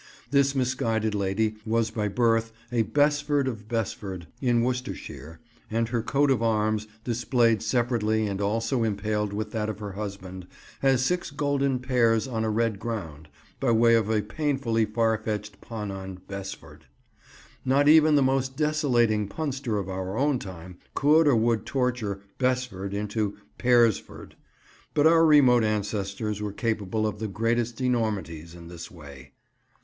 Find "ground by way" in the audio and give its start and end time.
12.79-13.93